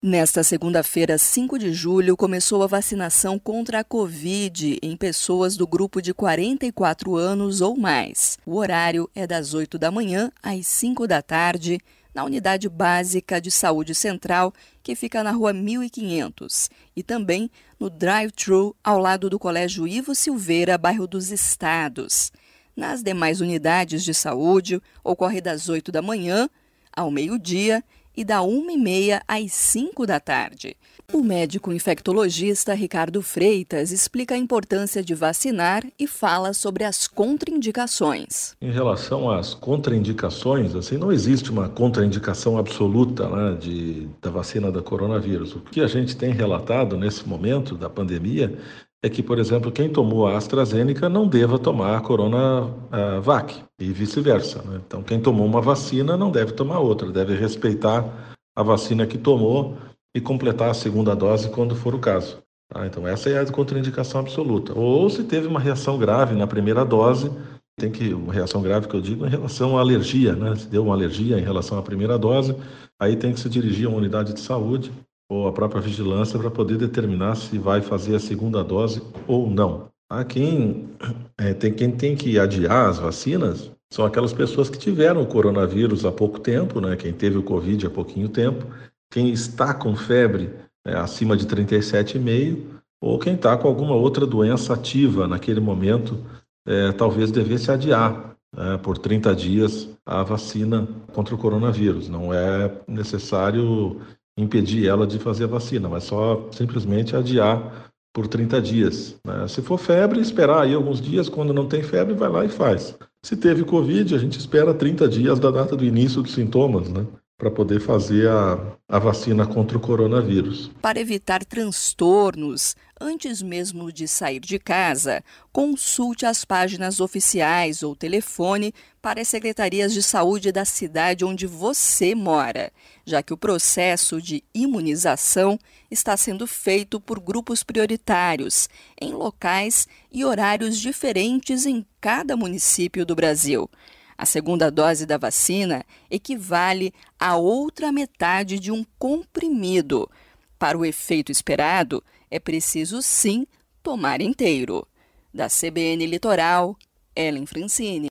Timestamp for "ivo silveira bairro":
19.84-21.08